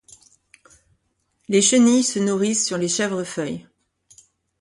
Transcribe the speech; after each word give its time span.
Les 1.47 1.61
chenilles 1.61 2.01
se 2.03 2.17
nourrissent 2.17 2.65
sur 2.65 2.79
les 2.79 2.87
Chèvrefeuilles. 2.89 3.67